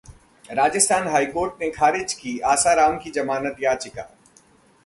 Rajasthan 0.45 1.07
high court 1.07 1.61
ने 1.61 1.69
खारिज 1.71 2.13
की 2.13 2.37
आसाराम 2.45 2.97
की 2.97 3.11
जमानत 3.11 3.57
याचिका 3.59 4.09